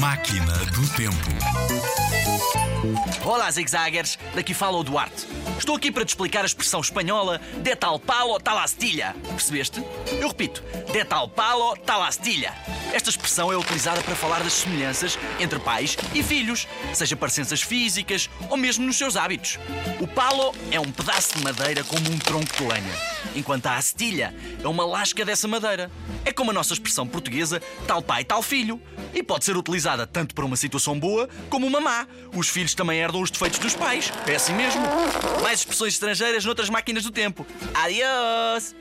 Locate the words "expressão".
6.46-6.80, 13.10-13.52, 26.72-27.06